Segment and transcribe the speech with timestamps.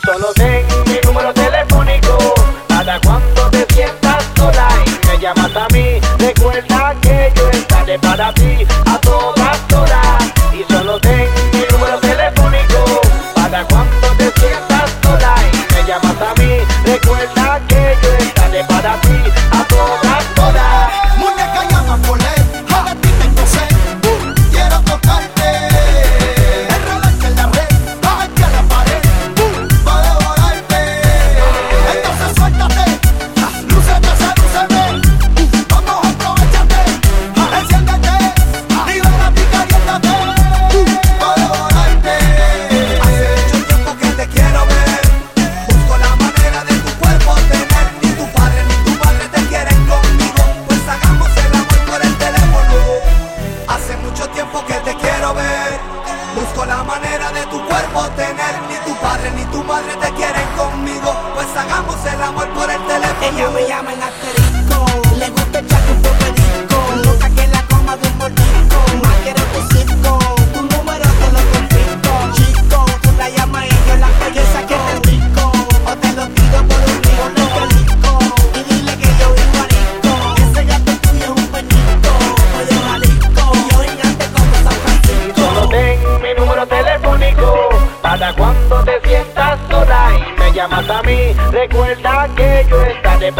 [0.00, 2.16] solo ten mi número telefónico
[2.68, 6.00] para cuando te sientas sola y me llamas a mí.
[6.18, 13.00] Recuerda que yo estaré para ti a todas horas y solo ten mi número telefónico
[13.34, 16.58] para cuando te sientas sola y me llamas a mí.
[16.84, 19.18] Recuerda que yo estaré para ti
[19.50, 20.01] a todas
[56.34, 60.48] busco la manera de tu cuerpo tener, ni tu padre ni tu madre te quieren
[60.56, 63.12] conmigo, pues hagamos el amor por el teléfono.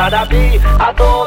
[0.02, 1.21] Estaré para ti a todas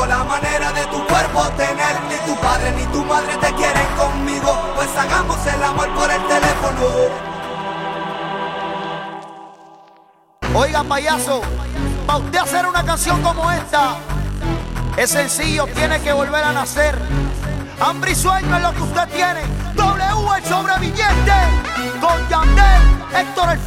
[0.00, 2.00] Busco la manera de tu cuerpo tener.
[2.08, 4.72] Ni tu padre ni tu madre te quieren conmigo.
[4.74, 6.86] Pues hagamos el amor por el teléfono.
[10.54, 11.42] Oiga, payaso,
[12.06, 13.96] para usted hacer una canción como esta,
[14.96, 16.98] es sencillo, tiene que volver a nacer.
[17.78, 19.42] Hambre y sueño es lo que usted tiene.
[19.74, 21.32] W el sobreviviente.
[22.00, 23.58] Con Yandel, Héctor el